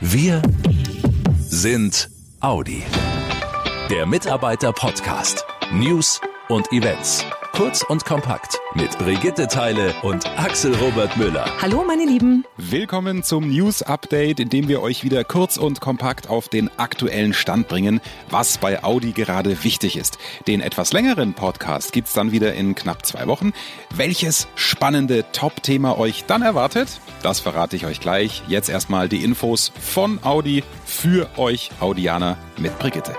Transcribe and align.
Wir 0.00 0.40
sind 1.40 2.08
Audi. 2.38 2.84
Der 3.90 4.06
Mitarbeiter-Podcast. 4.06 5.44
News 5.72 6.20
und 6.48 6.70
Events. 6.72 7.24
Kurz 7.58 7.82
und 7.82 8.04
kompakt 8.04 8.60
mit 8.74 8.96
Brigitte 8.98 9.48
Teile 9.48 9.92
und 10.02 10.24
Axel 10.38 10.72
Robert 10.76 11.16
Müller. 11.16 11.44
Hallo 11.60 11.82
meine 11.84 12.04
Lieben. 12.04 12.44
Willkommen 12.56 13.24
zum 13.24 13.48
News 13.48 13.82
Update, 13.82 14.38
in 14.38 14.48
dem 14.48 14.68
wir 14.68 14.80
euch 14.80 15.02
wieder 15.02 15.24
kurz 15.24 15.56
und 15.56 15.80
kompakt 15.80 16.30
auf 16.30 16.48
den 16.48 16.70
aktuellen 16.78 17.34
Stand 17.34 17.66
bringen, 17.66 18.00
was 18.30 18.58
bei 18.58 18.84
Audi 18.84 19.10
gerade 19.10 19.64
wichtig 19.64 19.96
ist. 19.96 20.18
Den 20.46 20.60
etwas 20.60 20.92
längeren 20.92 21.34
Podcast 21.34 21.92
gibt's 21.92 22.12
dann 22.12 22.30
wieder 22.30 22.54
in 22.54 22.76
knapp 22.76 23.04
zwei 23.04 23.26
Wochen. 23.26 23.52
Welches 23.92 24.46
spannende 24.54 25.24
Top-Thema 25.32 25.98
euch 25.98 26.26
dann 26.28 26.42
erwartet, 26.42 27.00
das 27.24 27.40
verrate 27.40 27.74
ich 27.74 27.86
euch 27.86 27.98
gleich. 27.98 28.44
Jetzt 28.46 28.68
erstmal 28.68 29.08
die 29.08 29.24
Infos 29.24 29.72
von 29.80 30.22
Audi 30.22 30.62
für 30.86 31.28
euch 31.36 31.72
Audianer 31.80 32.36
mit 32.56 32.78
Brigitte. 32.78 33.16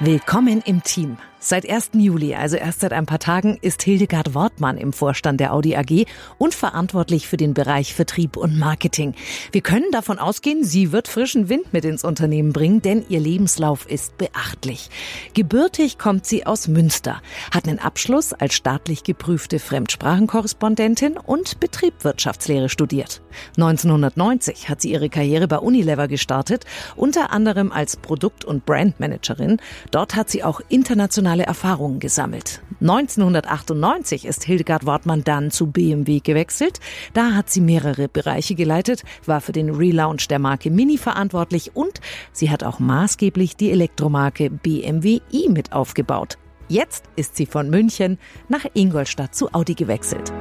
Willkommen 0.00 0.62
im 0.64 0.82
Team. 0.82 1.18
Seit 1.40 1.70
1. 1.70 1.90
Juli, 1.92 2.34
also 2.34 2.56
erst 2.56 2.80
seit 2.80 2.92
ein 2.92 3.06
paar 3.06 3.20
Tagen, 3.20 3.58
ist 3.62 3.84
Hildegard 3.84 4.34
Wortmann 4.34 4.76
im 4.76 4.92
Vorstand 4.92 5.38
der 5.38 5.54
Audi 5.54 5.76
AG 5.76 6.04
und 6.36 6.52
verantwortlich 6.52 7.28
für 7.28 7.36
den 7.36 7.54
Bereich 7.54 7.94
Vertrieb 7.94 8.36
und 8.36 8.58
Marketing. 8.58 9.14
Wir 9.52 9.60
können 9.60 9.88
davon 9.92 10.18
ausgehen, 10.18 10.64
sie 10.64 10.90
wird 10.90 11.06
frischen 11.06 11.48
Wind 11.48 11.72
mit 11.72 11.84
ins 11.84 12.02
Unternehmen 12.02 12.52
bringen, 12.52 12.82
denn 12.82 13.04
ihr 13.08 13.20
Lebenslauf 13.20 13.88
ist 13.88 14.18
beachtlich. 14.18 14.90
Gebürtig 15.34 15.96
kommt 15.96 16.26
sie 16.26 16.44
aus 16.44 16.66
Münster, 16.66 17.22
hat 17.52 17.68
einen 17.68 17.78
Abschluss 17.78 18.32
als 18.32 18.54
staatlich 18.54 19.04
geprüfte 19.04 19.60
Fremdsprachenkorrespondentin 19.60 21.16
und 21.18 21.60
Betriebswirtschaftslehre 21.60 22.68
studiert. 22.68 23.22
1990 23.56 24.68
hat 24.68 24.80
sie 24.80 24.90
ihre 24.90 25.08
Karriere 25.08 25.46
bei 25.46 25.58
Unilever 25.58 26.08
gestartet, 26.08 26.64
unter 26.96 27.30
anderem 27.30 27.70
als 27.70 27.96
Produkt- 27.96 28.44
und 28.44 28.66
Brandmanagerin. 28.66 29.58
Dort 29.92 30.16
hat 30.16 30.30
sie 30.30 30.42
auch 30.42 30.60
international 30.68 31.27
internationale 31.28 31.44
Erfahrungen 31.44 32.00
gesammelt. 32.00 32.62
1998 32.80 34.24
ist 34.24 34.44
Hildegard 34.44 34.86
Wortmann 34.86 35.24
dann 35.24 35.50
zu 35.50 35.66
BMW 35.66 36.20
gewechselt. 36.20 36.80
Da 37.12 37.32
hat 37.32 37.50
sie 37.50 37.60
mehrere 37.60 38.08
Bereiche 38.08 38.54
geleitet, 38.54 39.02
war 39.26 39.40
für 39.40 39.52
den 39.52 39.70
Relaunch 39.70 40.28
der 40.28 40.38
Marke 40.38 40.70
Mini 40.70 40.96
verantwortlich 40.96 41.72
und 41.74 42.00
sie 42.32 42.50
hat 42.50 42.64
auch 42.64 42.78
maßgeblich 42.78 43.56
die 43.56 43.70
Elektromarke 43.70 44.50
BMW 44.50 45.20
i 45.32 45.48
mit 45.48 45.72
aufgebaut. 45.72 46.38
Jetzt 46.68 47.04
ist 47.16 47.36
sie 47.36 47.46
von 47.46 47.68
München 47.68 48.18
nach 48.48 48.64
Ingolstadt 48.74 49.34
zu 49.34 49.52
Audi 49.52 49.74
gewechselt. 49.74 50.32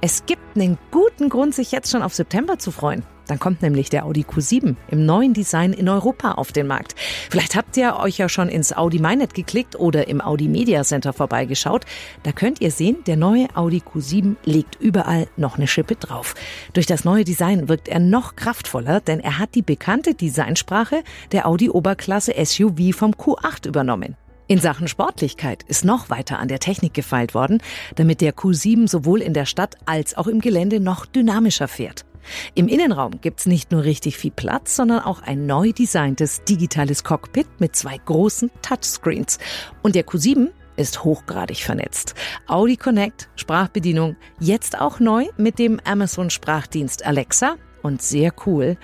Es 0.00 0.26
gibt 0.26 0.56
einen 0.56 0.78
guten 0.90 1.28
Grund, 1.28 1.54
sich 1.54 1.70
jetzt 1.70 1.90
schon 1.90 2.02
auf 2.02 2.14
September 2.14 2.58
zu 2.58 2.70
freuen. 2.70 3.04
Dann 3.32 3.38
kommt 3.38 3.62
nämlich 3.62 3.88
der 3.88 4.04
Audi 4.04 4.26
Q7 4.28 4.76
im 4.88 5.06
neuen 5.06 5.32
Design 5.32 5.72
in 5.72 5.88
Europa 5.88 6.32
auf 6.32 6.52
den 6.52 6.66
Markt. 6.66 6.94
Vielleicht 7.30 7.56
habt 7.56 7.78
ihr 7.78 7.96
euch 7.96 8.18
ja 8.18 8.28
schon 8.28 8.50
ins 8.50 8.76
Audi 8.76 8.98
MyNet 8.98 9.32
geklickt 9.32 9.74
oder 9.74 10.06
im 10.06 10.20
Audi 10.20 10.48
Media 10.48 10.84
Center 10.84 11.14
vorbeigeschaut. 11.14 11.86
Da 12.24 12.32
könnt 12.32 12.60
ihr 12.60 12.70
sehen, 12.70 12.98
der 13.06 13.16
neue 13.16 13.48
Audi 13.54 13.80
Q7 13.80 14.36
legt 14.44 14.78
überall 14.78 15.28
noch 15.38 15.56
eine 15.56 15.66
Schippe 15.66 15.96
drauf. 15.96 16.34
Durch 16.74 16.84
das 16.84 17.06
neue 17.06 17.24
Design 17.24 17.70
wirkt 17.70 17.88
er 17.88 18.00
noch 18.00 18.36
kraftvoller, 18.36 19.00
denn 19.00 19.18
er 19.18 19.38
hat 19.38 19.54
die 19.54 19.62
bekannte 19.62 20.12
Designsprache 20.12 21.02
der 21.32 21.46
Audi 21.46 21.70
Oberklasse 21.70 22.34
SUV 22.36 22.94
vom 22.94 23.12
Q8 23.12 23.66
übernommen. 23.66 24.14
In 24.46 24.58
Sachen 24.58 24.88
Sportlichkeit 24.88 25.62
ist 25.62 25.86
noch 25.86 26.10
weiter 26.10 26.38
an 26.38 26.48
der 26.48 26.58
Technik 26.58 26.92
gefeilt 26.92 27.32
worden, 27.32 27.62
damit 27.94 28.20
der 28.20 28.34
Q7 28.34 28.90
sowohl 28.90 29.22
in 29.22 29.32
der 29.32 29.46
Stadt 29.46 29.78
als 29.86 30.18
auch 30.18 30.26
im 30.26 30.42
Gelände 30.42 30.80
noch 30.80 31.06
dynamischer 31.06 31.66
fährt. 31.66 32.04
Im 32.54 32.68
Innenraum 32.68 33.20
gibt's 33.20 33.46
nicht 33.46 33.72
nur 33.72 33.84
richtig 33.84 34.16
viel 34.16 34.30
Platz, 34.30 34.76
sondern 34.76 35.00
auch 35.00 35.22
ein 35.22 35.46
neu 35.46 35.72
designtes 35.72 36.42
digitales 36.44 37.04
Cockpit 37.04 37.46
mit 37.58 37.76
zwei 37.76 37.98
großen 37.98 38.50
Touchscreens. 38.62 39.38
Und 39.82 39.94
der 39.94 40.06
Q7 40.06 40.48
ist 40.76 41.04
hochgradig 41.04 41.58
vernetzt. 41.58 42.14
Audi 42.46 42.76
Connect, 42.76 43.28
Sprachbedienung, 43.36 44.16
jetzt 44.40 44.80
auch 44.80 45.00
neu 45.00 45.26
mit 45.36 45.58
dem 45.58 45.80
Amazon 45.84 46.30
Sprachdienst 46.30 47.04
Alexa 47.04 47.56
und 47.82 48.02
sehr 48.02 48.32
cool, 48.46 48.76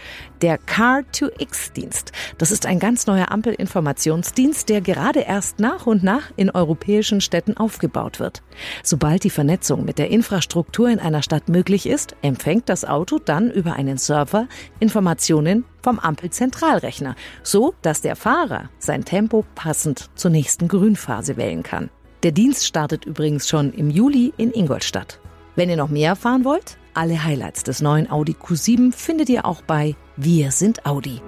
der 0.43 0.59
Car2X-Dienst. 0.59 2.13
Das 2.39 2.51
ist 2.51 2.67
ein 2.67 2.79
ganz 2.79 3.07
neuer 3.07 3.31
Ampelinformationsdienst, 3.31 4.69
der 4.69 4.81
gerade 4.81 5.21
erst 5.21 5.61
nach 5.61 5.87
und 5.87 6.03
nach 6.03 6.31
in 6.37 6.51
europäischen 6.51 7.21
Städten 7.21 7.57
aufgebaut 7.57 8.21
wird. 8.21 8.43
Sobald 8.83 9.25
die 9.25 9.31
Vernetzung 9.31 9.85
mit 9.85 9.99
der 9.99 10.11
Infrastruktur 10.11 10.89
in 10.89 11.01
einer 11.01 11.23
Stadt 11.23 11.49
möglich 11.49 11.87
ist, 11.87 12.17
empfängt 12.23 12.69
das 12.69 12.85
Auto 12.85 13.19
dann 13.19 13.51
über 13.51 13.75
einen 13.75 13.99
Server 13.99 14.47
Informationen 14.81 15.65
vom 15.83 15.99
Ampelzentralrechner, 15.99 17.15
so 17.43 17.75
dass 17.83 18.01
der 18.01 18.17
Fahrer 18.17 18.71
sein 18.79 19.05
Tempo 19.05 19.45
passend 19.55 20.11
zur 20.15 20.31
nächsten 20.31 20.69
Grünphase 20.69 21.37
wählen 21.37 21.63
kann. 21.63 21.91
Der 22.25 22.33
Dienst 22.33 22.67
startet 22.67 23.05
übrigens 23.05 23.49
schon 23.49 23.73
im 23.73 23.91
Juli 23.91 24.33
in 24.37 24.53
Ingolstadt. 24.53 25.21
Wenn 25.55 25.71
ihr 25.71 25.77
noch 25.77 25.89
mehr 25.89 26.11
erfahren 26.11 26.45
wollt, 26.45 26.79
alle 26.99 27.23
Highlights 27.23 27.63
des 27.63 27.81
neuen 27.81 28.11
Audi 28.11 28.33
Q7 28.33 28.93
findet 28.93 29.29
ihr 29.29 29.47
auch 29.47 29.63
bei 29.63 29.95
Wir 30.17 30.51
sind 30.51 30.85
Audi. 30.85 31.23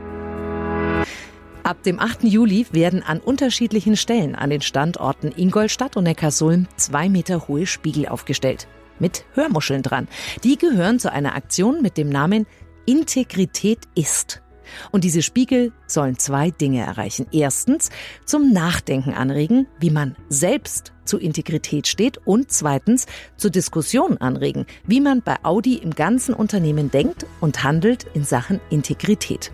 Ab 1.63 1.85
dem 1.85 2.01
8. 2.01 2.25
Juli 2.25 2.67
werden 2.73 3.05
an 3.05 3.21
unterschiedlichen 3.21 3.97
Stellen 3.97 4.35
an 4.35 4.51
den 4.51 4.63
Standorten 4.63 5.31
Ingolstadt 5.31 5.97
und 5.97 6.05
Neckarsulm 6.05 6.67
zwei 6.75 7.09
Meter 7.09 7.47
hohe 7.47 7.67
Spiegel 7.67 8.09
aufgestellt. 8.09 8.67
Mit 8.99 9.25
Hörmuscheln 9.35 9.83
dran. 9.83 10.09
Die 10.43 10.59
gehören 10.59 10.99
zu 10.99 11.13
einer 11.13 11.37
Aktion 11.37 11.83
mit 11.83 11.97
dem 11.97 12.09
Namen 12.09 12.47
Integrität 12.85 13.85
ist. 13.95 14.43
Und 14.91 15.05
diese 15.05 15.23
Spiegel 15.23 15.73
sollen 15.87 16.19
zwei 16.19 16.51
Dinge 16.51 16.85
erreichen. 16.85 17.27
Erstens 17.33 17.91
zum 18.25 18.53
Nachdenken 18.53 19.15
anregen, 19.15 19.67
wie 19.79 19.91
man 19.91 20.17
selbst 20.29 20.93
zu 21.05 21.19
Integrität 21.19 21.87
steht 21.89 22.19
und 22.25 22.51
zweitens 22.51 23.07
zur 23.37 23.51
Diskussion 23.51 24.19
anregen, 24.19 24.67
wie 24.87 25.01
man 25.01 25.23
bei 25.23 25.37
Audi 25.43 25.75
im 25.75 25.91
ganzen 25.91 26.35
Unternehmen 26.35 26.91
denkt 26.91 27.27
und 27.41 27.65
handelt 27.65 28.07
in 28.15 28.25
Sachen 28.25 28.61
Integrität. 28.71 29.53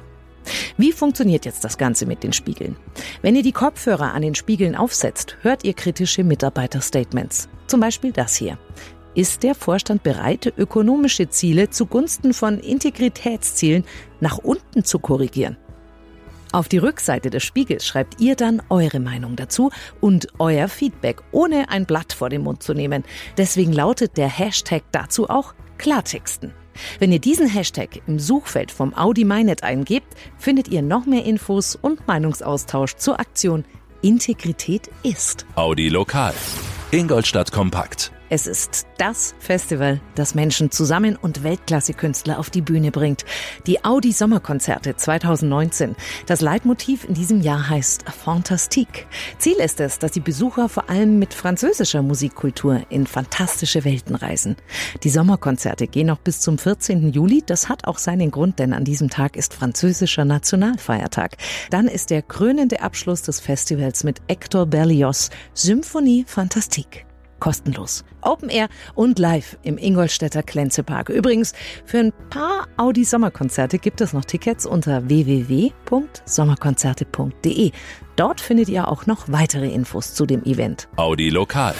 Wie 0.77 0.93
funktioniert 0.93 1.45
jetzt 1.45 1.65
das 1.65 1.79
Ganze 1.79 2.07
mit 2.07 2.23
den 2.23 2.33
Spiegeln? 2.33 2.77
Wenn 3.23 3.35
ihr 3.35 3.43
die 3.43 3.53
Kopfhörer 3.53 4.15
an 4.15 4.23
den 4.23 4.35
Spiegeln 4.35 4.77
aufsetzt, 4.77 5.37
hört 5.41 5.65
ihr 5.65 5.75
kritische 5.75 6.25
Mitarbeiterstatements. 6.25 7.49
Zum 7.67 7.81
Beispiel 7.81 8.13
das 8.13 8.37
hier. 8.37 8.59
Ist 9.17 9.45
der 9.45 9.55
Vorstand 9.55 10.03
bereit, 10.03 10.53
ökonomische 10.59 11.31
Ziele 11.31 11.71
zugunsten 11.71 12.35
von 12.35 12.61
Integritätszielen 12.61 13.85
nach 14.21 14.37
unten 14.37 14.85
zu 14.85 14.99
korrigieren? 14.99 15.57
Auf 16.53 16.69
die 16.69 16.77
Rückseite 16.77 17.31
des 17.31 17.43
Spiegels 17.43 17.87
schreibt 17.87 18.21
ihr 18.21 18.37
dann 18.37 18.61
eure 18.69 19.01
Meinung 19.01 19.35
dazu 19.35 19.71
und 20.03 20.29
euer 20.39 20.69
Feedback, 20.69 21.23
ohne 21.33 21.71
ein 21.71 21.87
Blatt 21.87 22.13
vor 22.13 22.29
den 22.29 22.43
Mund 22.43 22.63
zu 22.63 22.75
nehmen. 22.75 23.05
Deswegen 23.39 23.73
lautet 23.73 24.19
der 24.19 24.29
Hashtag 24.29 24.83
dazu 24.93 25.31
auch 25.31 25.55
Klartexten. 25.79 26.53
Wenn 26.99 27.11
ihr 27.11 27.19
diesen 27.19 27.49
Hashtag 27.49 28.03
im 28.07 28.19
Suchfeld 28.19 28.71
vom 28.71 28.93
Audi 28.95 29.25
MyNet 29.25 29.63
eingebt, 29.63 30.15
findet 30.37 30.69
ihr 30.69 30.83
noch 30.83 31.07
mehr 31.07 31.25
Infos 31.25 31.75
und 31.75 32.07
Meinungsaustausch 32.07 32.97
zur 32.97 33.19
Aktion 33.19 33.65
Integrität 34.03 34.91
ist. 35.03 35.47
Audi 35.55 35.89
Lokal. 35.89 36.35
Ingolstadt 36.91 37.51
Kompakt. 37.51 38.13
Es 38.29 38.49
ist 38.49 38.87
das 38.99 39.37
Festival, 39.39 40.01
das 40.17 40.35
Menschen 40.35 40.73
zusammen 40.73 41.15
und 41.15 41.45
Weltklasse-Künstler 41.45 42.41
auf 42.41 42.51
die 42.51 42.61
Bühne 42.61 42.91
bringt. 42.91 43.25
Die 43.69 43.85
Audi 43.85 44.11
Sommerkonzerte 44.11 44.97
2019. 44.97 45.95
Das 46.27 46.41
Leitmotiv 46.41 47.05
in 47.05 47.15
diesem 47.15 47.41
Jahr 47.41 47.69
heißt 47.69 48.03
Fantastique. 48.11 49.07
Ziel 49.39 49.55
ist 49.59 49.79
es, 49.79 50.01
dass 50.01 50.11
die 50.11 50.21
Besucher 50.21 50.69
vor 50.69 50.91
allem 50.91 51.21
mit 51.21 51.35
französischer 51.35 52.03
Musikkultur 52.03 52.83
in 52.89 53.07
fantastische 53.07 53.85
Welten 53.85 54.17
reisen. 54.17 54.57
Die 55.05 55.11
Sommerkonzerte 55.11 55.87
gehen 55.87 56.09
noch 56.09 56.19
bis 56.19 56.41
zum 56.41 56.59
14. 56.59 57.13
Juli. 57.13 57.45
Das 57.47 57.69
hat 57.69 57.87
auch 57.87 57.99
seinen 57.99 58.33
Grund, 58.33 58.59
denn 58.59 58.73
an 58.73 58.85
diesem 58.85 59.09
Tag 59.09 59.37
ist 59.37 59.55
französischer 59.55 60.25
Nationalfeiertag. 60.25 61.37
Dann 61.71 61.87
ist 61.87 62.11
der 62.11 62.23
krönende 62.23 62.81
Abschluss 62.81 63.23
des 63.23 63.39
Festivals 63.39 64.03
mit 64.03 64.21
Hector 64.27 64.67
Berlioz 64.67 65.31
Symphonie 65.55 66.25
Fantastique 66.27 67.07
kostenlos. 67.39 68.05
Open 68.23 68.49
Air 68.49 68.69
und 68.95 69.19
live 69.19 69.59
im 69.63 69.77
Ingolstädter 69.79 70.43
Klenzepark. 70.43 71.09
Übrigens, 71.09 71.53
für 71.85 71.99
ein 71.99 72.13
paar 72.31 72.67
Audi 72.77 73.05
Sommerkonzerte 73.05 73.79
gibt 73.79 74.01
es 74.01 74.13
noch 74.13 74.25
Tickets 74.25 74.67
unter 74.67 75.09
www.sommerkonzerte.de. 75.09 77.71
Dort 78.17 78.41
findet 78.41 78.69
ihr 78.69 78.89
auch 78.89 79.07
noch 79.07 79.27
weitere 79.29 79.69
Infos 79.69 80.15
zu 80.15 80.27
dem 80.27 80.43
Event. 80.45 80.89
Audi 80.97 81.29
Lokal. 81.29 81.75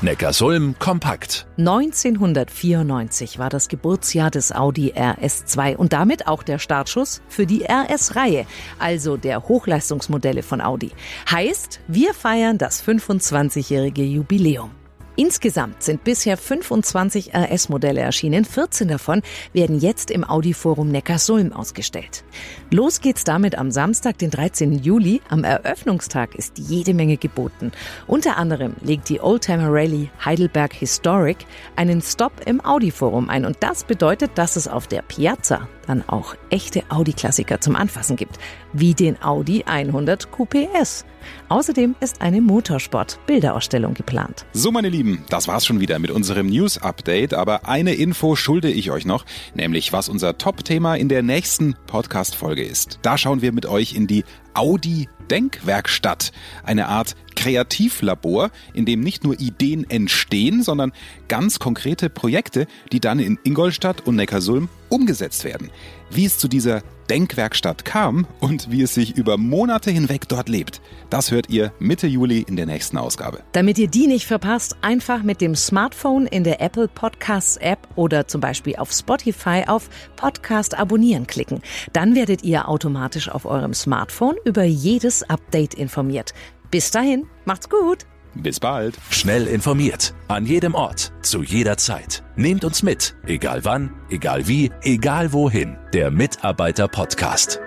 Neckarsulm 0.00 0.74
kompakt. 0.80 1.46
1994 1.58 3.38
war 3.38 3.50
das 3.50 3.68
Geburtsjahr 3.68 4.30
des 4.30 4.50
Audi 4.50 4.94
RS2 4.94 5.76
und 5.76 5.92
damit 5.92 6.26
auch 6.26 6.42
der 6.42 6.58
Startschuss 6.58 7.22
für 7.28 7.46
die 7.46 7.64
RS-Reihe, 7.64 8.46
also 8.80 9.16
der 9.16 9.46
Hochleistungsmodelle 9.46 10.42
von 10.42 10.60
Audi. 10.60 10.90
Heißt, 11.30 11.80
wir 11.86 12.14
feiern 12.14 12.58
das 12.58 12.84
25-jährige 12.84 14.02
Jubiläum. 14.02 14.81
Insgesamt 15.16 15.82
sind 15.82 16.04
bisher 16.04 16.36
25 16.36 17.34
RS-Modelle 17.34 18.00
erschienen. 18.00 18.46
14 18.46 18.88
davon 18.88 19.22
werden 19.52 19.78
jetzt 19.78 20.10
im 20.10 20.24
Audi-Forum 20.24 20.88
Neckarsulm 20.88 21.52
ausgestellt. 21.52 22.24
Los 22.70 23.00
geht's 23.00 23.22
damit 23.22 23.58
am 23.58 23.70
Samstag, 23.70 24.16
den 24.18 24.30
13. 24.30 24.82
Juli. 24.82 25.20
Am 25.28 25.44
Eröffnungstag 25.44 26.34
ist 26.34 26.58
jede 26.58 26.94
Menge 26.94 27.18
geboten. 27.18 27.72
Unter 28.06 28.38
anderem 28.38 28.74
legt 28.80 29.10
die 29.10 29.20
Oldtimer 29.20 29.68
Rally 29.68 30.10
Heidelberg 30.24 30.72
Historic 30.72 31.38
einen 31.76 32.00
Stop 32.00 32.32
im 32.46 32.64
Audi-Forum 32.64 33.28
ein. 33.28 33.44
Und 33.44 33.58
das 33.60 33.84
bedeutet, 33.84 34.32
dass 34.36 34.56
es 34.56 34.66
auf 34.66 34.86
der 34.86 35.02
Piazza 35.02 35.68
dann 35.86 36.06
auch 36.08 36.34
echte 36.50 36.82
Audi-Klassiker 36.88 37.60
zum 37.60 37.76
Anfassen 37.76 38.16
gibt, 38.16 38.38
wie 38.72 38.94
den 38.94 39.22
Audi 39.22 39.64
100 39.66 40.30
QPS. 40.30 41.04
Außerdem 41.48 41.94
ist 42.00 42.20
eine 42.20 42.40
Motorsport-Bilderausstellung 42.40 43.94
geplant. 43.94 44.44
So, 44.52 44.72
meine 44.72 44.88
Lieben, 44.88 45.24
das 45.28 45.48
war's 45.48 45.66
schon 45.66 45.80
wieder 45.80 45.98
mit 45.98 46.10
unserem 46.10 46.46
News-Update. 46.46 47.34
Aber 47.34 47.68
eine 47.68 47.94
Info 47.94 48.36
schulde 48.36 48.70
ich 48.70 48.90
euch 48.90 49.04
noch, 49.04 49.24
nämlich 49.54 49.92
was 49.92 50.08
unser 50.08 50.38
Top-Thema 50.38 50.96
in 50.96 51.08
der 51.08 51.22
nächsten 51.22 51.76
Podcast-Folge 51.86 52.64
ist. 52.64 52.98
Da 53.02 53.18
schauen 53.18 53.42
wir 53.42 53.52
mit 53.52 53.66
euch 53.66 53.94
in 53.94 54.06
die 54.06 54.24
Audi 54.54 55.08
Denkwerkstatt, 55.32 56.30
eine 56.62 56.88
Art 56.88 57.16
Kreativlabor, 57.36 58.50
in 58.74 58.84
dem 58.84 59.00
nicht 59.00 59.24
nur 59.24 59.40
Ideen 59.40 59.88
entstehen, 59.88 60.62
sondern 60.62 60.92
ganz 61.28 61.58
konkrete 61.58 62.10
Projekte, 62.10 62.66
die 62.92 63.00
dann 63.00 63.18
in 63.18 63.38
Ingolstadt 63.42 64.02
und 64.06 64.16
Neckarsulm 64.16 64.68
umgesetzt 64.90 65.44
werden. 65.44 65.70
Wie 66.14 66.26
es 66.26 66.36
zu 66.36 66.46
dieser 66.46 66.82
Denkwerkstatt 67.08 67.86
kam 67.86 68.26
und 68.38 68.70
wie 68.70 68.82
es 68.82 68.92
sich 68.92 69.16
über 69.16 69.38
Monate 69.38 69.90
hinweg 69.90 70.28
dort 70.28 70.50
lebt, 70.50 70.82
das 71.08 71.30
hört 71.30 71.48
ihr 71.48 71.72
Mitte 71.78 72.06
Juli 72.06 72.44
in 72.46 72.56
der 72.56 72.66
nächsten 72.66 72.98
Ausgabe. 72.98 73.40
Damit 73.52 73.78
ihr 73.78 73.88
die 73.88 74.06
nicht 74.06 74.26
verpasst, 74.26 74.76
einfach 74.82 75.22
mit 75.22 75.40
dem 75.40 75.56
Smartphone 75.56 76.26
in 76.26 76.44
der 76.44 76.60
Apple 76.60 76.86
Podcasts 76.86 77.56
App 77.56 77.88
oder 77.96 78.28
zum 78.28 78.42
Beispiel 78.42 78.76
auf 78.76 78.92
Spotify 78.92 79.64
auf 79.66 79.88
Podcast 80.16 80.78
abonnieren 80.78 81.26
klicken. 81.26 81.62
Dann 81.94 82.14
werdet 82.14 82.44
ihr 82.44 82.68
automatisch 82.68 83.30
auf 83.30 83.46
eurem 83.46 83.72
Smartphone 83.72 84.36
über 84.44 84.64
jedes 84.64 85.22
Update 85.22 85.72
informiert. 85.72 86.34
Bis 86.70 86.90
dahin, 86.90 87.26
macht's 87.46 87.70
gut! 87.70 88.04
Bis 88.34 88.60
bald. 88.60 88.98
Schnell 89.10 89.46
informiert. 89.46 90.14
An 90.28 90.46
jedem 90.46 90.74
Ort. 90.74 91.12
Zu 91.22 91.42
jeder 91.42 91.76
Zeit. 91.76 92.22
Nehmt 92.36 92.64
uns 92.64 92.82
mit. 92.82 93.14
Egal 93.26 93.64
wann, 93.64 93.90
egal 94.10 94.48
wie, 94.48 94.70
egal 94.82 95.32
wohin. 95.32 95.76
Der 95.92 96.10
Mitarbeiter 96.10 96.88
Podcast. 96.88 97.60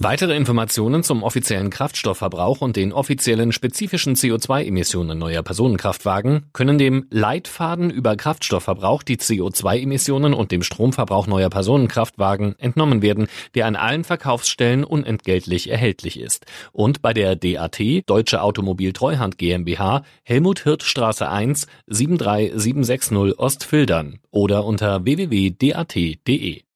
Weitere 0.00 0.36
Informationen 0.36 1.02
zum 1.02 1.24
offiziellen 1.24 1.70
Kraftstoffverbrauch 1.70 2.60
und 2.60 2.76
den 2.76 2.92
offiziellen 2.92 3.50
spezifischen 3.50 4.14
CO2-Emissionen 4.14 5.18
neuer 5.18 5.42
Personenkraftwagen 5.42 6.46
können 6.52 6.78
dem 6.78 7.08
Leitfaden 7.10 7.90
über 7.90 8.14
Kraftstoffverbrauch, 8.14 9.02
die 9.02 9.16
CO2-Emissionen 9.16 10.34
und 10.34 10.52
dem 10.52 10.62
Stromverbrauch 10.62 11.26
neuer 11.26 11.50
Personenkraftwagen 11.50 12.54
entnommen 12.60 13.02
werden, 13.02 13.26
der 13.56 13.66
an 13.66 13.74
allen 13.74 14.04
Verkaufsstellen 14.04 14.84
unentgeltlich 14.84 15.68
erhältlich 15.68 16.20
ist. 16.20 16.46
Und 16.70 17.02
bei 17.02 17.12
der 17.12 17.34
DAT, 17.34 17.80
Deutsche 18.06 18.40
Automobil 18.40 18.92
Treuhand 18.92 19.36
GmbH, 19.36 20.04
Helmut 20.22 20.62
Hirt 20.62 20.84
Straße 20.84 21.28
1, 21.28 21.66
73760 21.88 23.36
Ostfildern 23.36 24.20
oder 24.30 24.64
unter 24.64 25.04
www.dat.de. 25.04 26.62